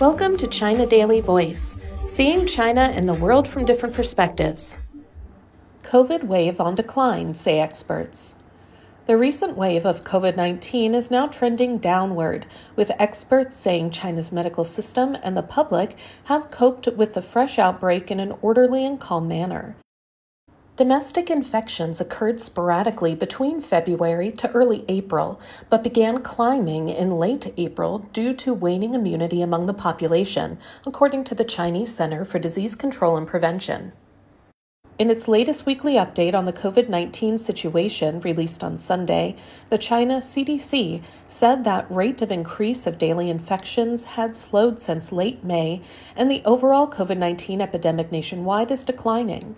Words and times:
Welcome 0.00 0.38
to 0.38 0.46
China 0.46 0.86
Daily 0.86 1.20
Voice, 1.20 1.76
seeing 2.06 2.46
China 2.46 2.80
and 2.80 3.06
the 3.06 3.12
world 3.12 3.46
from 3.46 3.66
different 3.66 3.94
perspectives. 3.94 4.78
COVID 5.82 6.24
wave 6.24 6.58
on 6.58 6.74
decline, 6.74 7.34
say 7.34 7.60
experts. 7.60 8.36
The 9.04 9.18
recent 9.18 9.58
wave 9.58 9.84
of 9.84 10.02
COVID 10.02 10.38
19 10.38 10.94
is 10.94 11.10
now 11.10 11.26
trending 11.26 11.76
downward, 11.76 12.46
with 12.76 12.90
experts 12.98 13.58
saying 13.58 13.90
China's 13.90 14.32
medical 14.32 14.64
system 14.64 15.18
and 15.22 15.36
the 15.36 15.42
public 15.42 15.98
have 16.24 16.50
coped 16.50 16.86
with 16.86 17.12
the 17.12 17.20
fresh 17.20 17.58
outbreak 17.58 18.10
in 18.10 18.20
an 18.20 18.32
orderly 18.40 18.86
and 18.86 18.98
calm 18.98 19.28
manner. 19.28 19.76
Domestic 20.80 21.28
infections 21.28 22.00
occurred 22.00 22.40
sporadically 22.40 23.14
between 23.14 23.60
February 23.60 24.30
to 24.30 24.50
early 24.52 24.86
April, 24.88 25.38
but 25.68 25.82
began 25.82 26.22
climbing 26.22 26.88
in 26.88 27.10
late 27.10 27.52
April 27.58 28.08
due 28.14 28.32
to 28.36 28.54
waning 28.54 28.94
immunity 28.94 29.42
among 29.42 29.66
the 29.66 29.74
population, 29.74 30.56
according 30.86 31.24
to 31.24 31.34
the 31.34 31.44
Chinese 31.44 31.94
Center 31.94 32.24
for 32.24 32.38
Disease 32.38 32.74
Control 32.74 33.18
and 33.18 33.26
Prevention. 33.26 33.92
In 34.98 35.10
its 35.10 35.28
latest 35.28 35.66
weekly 35.66 35.96
update 35.96 36.34
on 36.34 36.46
the 36.46 36.52
COVID 36.52 36.88
19 36.88 37.36
situation 37.36 38.18
released 38.20 38.64
on 38.64 38.78
Sunday, 38.78 39.36
the 39.68 39.76
China 39.76 40.20
CDC 40.20 41.02
said 41.28 41.62
that 41.64 41.90
rate 41.90 42.22
of 42.22 42.32
increase 42.32 42.86
of 42.86 42.96
daily 42.96 43.28
infections 43.28 44.04
had 44.04 44.34
slowed 44.34 44.80
since 44.80 45.12
late 45.12 45.44
May, 45.44 45.82
and 46.16 46.30
the 46.30 46.40
overall 46.46 46.88
COVID 46.88 47.18
19 47.18 47.60
epidemic 47.60 48.10
nationwide 48.10 48.70
is 48.70 48.82
declining. 48.82 49.56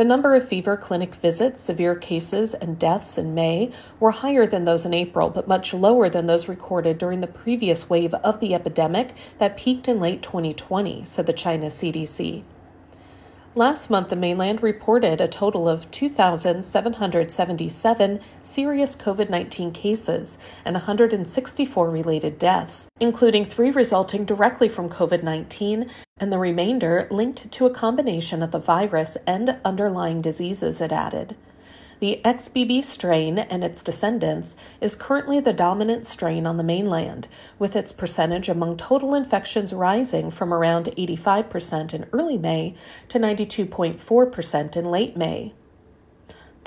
The 0.00 0.06
number 0.06 0.34
of 0.34 0.48
fever 0.48 0.78
clinic 0.78 1.14
visits, 1.14 1.60
severe 1.60 1.94
cases, 1.94 2.54
and 2.54 2.78
deaths 2.78 3.18
in 3.18 3.34
May 3.34 3.70
were 4.00 4.12
higher 4.12 4.46
than 4.46 4.64
those 4.64 4.86
in 4.86 4.94
April, 4.94 5.28
but 5.28 5.46
much 5.46 5.74
lower 5.74 6.08
than 6.08 6.26
those 6.26 6.48
recorded 6.48 6.96
during 6.96 7.20
the 7.20 7.26
previous 7.26 7.90
wave 7.90 8.14
of 8.14 8.40
the 8.40 8.54
epidemic 8.54 9.12
that 9.36 9.58
peaked 9.58 9.88
in 9.88 10.00
late 10.00 10.22
2020, 10.22 11.04
said 11.04 11.26
the 11.26 11.34
China 11.34 11.66
CDC. 11.66 12.44
Last 13.56 13.90
month, 13.90 14.10
the 14.10 14.16
mainland 14.16 14.62
reported 14.62 15.20
a 15.20 15.26
total 15.26 15.68
of 15.68 15.90
2,777 15.90 18.20
serious 18.44 18.94
COVID 18.94 19.28
19 19.28 19.72
cases 19.72 20.38
and 20.64 20.74
164 20.74 21.90
related 21.90 22.38
deaths, 22.38 22.88
including 23.00 23.44
three 23.44 23.72
resulting 23.72 24.24
directly 24.24 24.68
from 24.68 24.88
COVID 24.88 25.24
19 25.24 25.90
and 26.18 26.32
the 26.32 26.38
remainder 26.38 27.08
linked 27.10 27.50
to 27.50 27.66
a 27.66 27.70
combination 27.70 28.44
of 28.44 28.52
the 28.52 28.60
virus 28.60 29.16
and 29.26 29.56
underlying 29.64 30.22
diseases, 30.22 30.80
it 30.80 30.92
added. 30.92 31.34
The 32.00 32.18
XBB 32.24 32.82
strain 32.82 33.38
and 33.38 33.62
its 33.62 33.82
descendants 33.82 34.56
is 34.80 34.96
currently 34.96 35.38
the 35.38 35.52
dominant 35.52 36.06
strain 36.06 36.46
on 36.46 36.56
the 36.56 36.64
mainland, 36.64 37.28
with 37.58 37.76
its 37.76 37.92
percentage 37.92 38.48
among 38.48 38.78
total 38.78 39.14
infections 39.14 39.74
rising 39.74 40.30
from 40.30 40.54
around 40.54 40.86
85% 40.96 41.92
in 41.92 42.06
early 42.12 42.38
May 42.38 42.74
to 43.10 43.18
92.4% 43.18 44.76
in 44.76 44.84
late 44.86 45.14
May. 45.14 45.52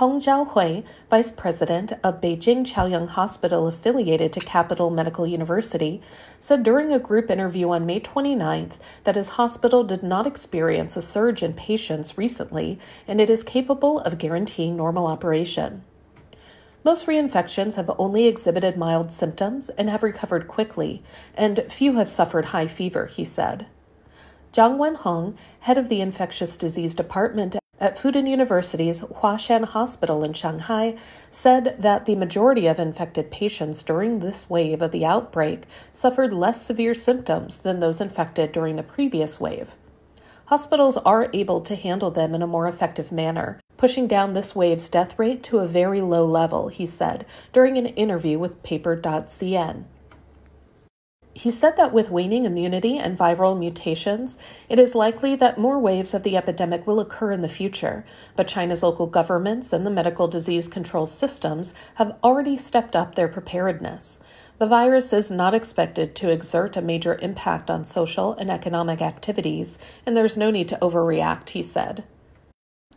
Tong 0.00 0.18
Zhaohui, 0.18 0.82
vice 1.10 1.30
president 1.30 1.92
of 2.02 2.22
Beijing 2.22 2.64
Chaoyang 2.64 3.06
Hospital 3.06 3.66
affiliated 3.66 4.32
to 4.32 4.40
Capital 4.40 4.88
Medical 4.88 5.26
University, 5.26 6.00
said 6.38 6.62
during 6.62 6.90
a 6.90 6.98
group 6.98 7.30
interview 7.30 7.68
on 7.68 7.84
May 7.84 8.00
29th 8.00 8.78
that 9.04 9.14
his 9.14 9.28
hospital 9.36 9.84
did 9.84 10.02
not 10.02 10.26
experience 10.26 10.96
a 10.96 11.02
surge 11.02 11.42
in 11.42 11.52
patients 11.52 12.16
recently 12.16 12.78
and 13.06 13.20
it 13.20 13.28
is 13.28 13.42
capable 13.42 14.00
of 14.00 14.16
guaranteeing 14.16 14.74
normal 14.74 15.06
operation. 15.06 15.84
Most 16.82 17.04
reinfections 17.04 17.74
have 17.74 17.90
only 17.98 18.26
exhibited 18.26 18.78
mild 18.78 19.12
symptoms 19.12 19.68
and 19.68 19.90
have 19.90 20.02
recovered 20.02 20.48
quickly, 20.48 21.02
and 21.34 21.66
few 21.68 21.96
have 21.96 22.08
suffered 22.08 22.46
high 22.46 22.68
fever, 22.68 23.04
he 23.04 23.26
said. 23.26 23.66
Zhang 24.50 24.78
Wenhong, 24.78 25.36
head 25.60 25.76
of 25.76 25.90
the 25.90 26.00
infectious 26.00 26.56
disease 26.56 26.94
department 26.94 27.59
at 27.80 27.96
Fudan 27.96 28.28
University's 28.28 29.00
Huashan 29.00 29.64
Hospital 29.64 30.22
in 30.22 30.34
Shanghai 30.34 30.96
said 31.30 31.76
that 31.78 32.04
the 32.04 32.14
majority 32.14 32.66
of 32.66 32.78
infected 32.78 33.30
patients 33.30 33.82
during 33.82 34.18
this 34.18 34.50
wave 34.50 34.82
of 34.82 34.92
the 34.92 35.06
outbreak 35.06 35.62
suffered 35.92 36.32
less 36.32 36.60
severe 36.60 36.92
symptoms 36.92 37.60
than 37.60 37.80
those 37.80 38.00
infected 38.00 38.52
during 38.52 38.76
the 38.76 38.82
previous 38.82 39.40
wave. 39.40 39.74
Hospitals 40.46 40.96
are 40.98 41.30
able 41.32 41.60
to 41.60 41.76
handle 41.76 42.10
them 42.10 42.34
in 42.34 42.42
a 42.42 42.46
more 42.46 42.68
effective 42.68 43.10
manner, 43.10 43.60
pushing 43.76 44.06
down 44.06 44.34
this 44.34 44.54
wave's 44.54 44.88
death 44.88 45.18
rate 45.18 45.42
to 45.44 45.60
a 45.60 45.66
very 45.66 46.02
low 46.02 46.26
level, 46.26 46.68
he 46.68 46.84
said 46.84 47.24
during 47.52 47.78
an 47.78 47.86
interview 47.86 48.38
with 48.38 48.62
Paper.cn. 48.62 49.84
He 51.34 51.52
said 51.52 51.76
that 51.76 51.92
with 51.92 52.10
waning 52.10 52.44
immunity 52.44 52.98
and 52.98 53.16
viral 53.16 53.56
mutations, 53.56 54.36
it 54.68 54.80
is 54.80 54.96
likely 54.96 55.36
that 55.36 55.58
more 55.58 55.78
waves 55.78 56.12
of 56.12 56.24
the 56.24 56.36
epidemic 56.36 56.86
will 56.86 56.98
occur 56.98 57.30
in 57.30 57.40
the 57.40 57.48
future, 57.48 58.04
but 58.34 58.48
China's 58.48 58.82
local 58.82 59.06
governments 59.06 59.72
and 59.72 59.86
the 59.86 59.90
medical 59.90 60.26
disease 60.26 60.66
control 60.66 61.06
systems 61.06 61.72
have 61.94 62.16
already 62.24 62.56
stepped 62.56 62.96
up 62.96 63.14
their 63.14 63.28
preparedness. 63.28 64.18
The 64.58 64.66
virus 64.66 65.12
is 65.12 65.30
not 65.30 65.54
expected 65.54 66.14
to 66.16 66.30
exert 66.30 66.76
a 66.76 66.82
major 66.82 67.16
impact 67.22 67.70
on 67.70 67.84
social 67.84 68.34
and 68.34 68.50
economic 68.50 69.00
activities, 69.00 69.78
and 70.04 70.16
there's 70.16 70.36
no 70.36 70.50
need 70.50 70.68
to 70.68 70.78
overreact, 70.82 71.50
he 71.50 71.62
said. 71.62 72.04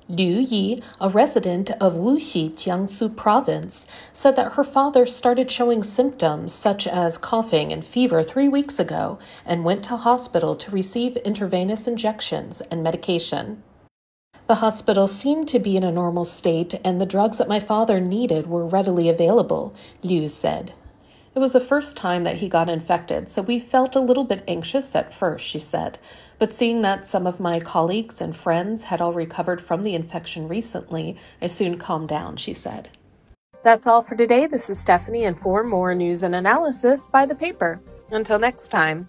Liu 0.10 0.40
Yi, 0.40 0.82
a 1.00 1.10
resident 1.10 1.72
of 1.80 1.94
Wuxi, 1.94 2.52
Jiangsu 2.52 3.16
province, 3.16 3.86
said 4.12 4.36
that 4.36 4.54
her 4.54 4.64
father 4.64 5.06
started 5.06 5.50
showing 5.50 5.82
symptoms 5.82 6.54
such 6.54 6.86
as 6.86 7.18
coughing 7.18 7.72
and 7.72 7.86
fever 7.86 8.22
three 8.22 8.50
weeks 8.50 8.80
ago 8.80 9.18
and 9.46 9.64
went 9.64 9.84
to 9.84 9.96
hospital 9.96 10.56
to 10.56 10.72
receive 10.72 11.16
intravenous 11.18 11.88
injections 11.88 12.62
and 12.70 12.84
medication. 12.84 13.64
The 14.48 14.56
hospital 14.56 15.08
seemed 15.08 15.48
to 15.50 15.60
be 15.60 15.78
in 15.78 15.86
a 15.86 15.92
normal 15.92 16.26
state, 16.26 16.76
and 16.84 17.00
the 17.00 17.06
drugs 17.06 17.38
that 17.38 17.48
my 17.48 17.62
father 17.62 18.02
needed 18.02 18.48
were 18.48 18.68
readily 18.68 19.08
available, 19.08 19.74
Liu 20.02 20.28
said. 20.28 20.74
It 21.36 21.40
was 21.40 21.54
the 21.54 21.60
first 21.60 21.98
time 21.98 22.26
that 22.26 22.36
he 22.36 22.48
got 22.48 22.70
infected, 22.70 23.28
so 23.28 23.42
we 23.42 23.58
felt 23.58 23.96
a 23.96 24.00
little 24.00 24.24
bit 24.24 24.44
anxious 24.48 24.96
at 24.96 25.12
first, 25.12 25.44
she 25.44 25.58
said. 25.58 25.98
But 26.38 26.54
seeing 26.54 26.84
that 26.84 27.08
some 27.08 27.26
of 27.26 27.40
my 27.40 27.60
colleagues 27.60 28.22
and 28.22 28.36
friends 28.36 28.84
had 28.84 29.02
all 29.02 29.14
recovered 29.14 29.60
from 29.60 29.82
the 29.82 29.96
infection 29.96 30.48
recently, 30.48 31.18
I 31.42 31.48
soon 31.48 31.80
calmed 31.80 32.10
down, 32.10 32.38
she 32.38 32.54
said. 32.54 32.90
That's 33.64 33.88
all 33.88 34.04
for 34.04 34.16
today. 34.16 34.46
This 34.46 34.70
is 34.70 34.80
Stephanie, 34.80 35.24
and 35.24 35.40
for 35.40 35.64
more 35.64 35.96
news 35.96 36.22
and 36.22 36.36
analysis, 36.36 37.08
buy 37.08 37.26
the 37.26 37.34
paper. 37.34 37.82
Until 38.12 38.38
next 38.38 38.68
time. 38.68 39.08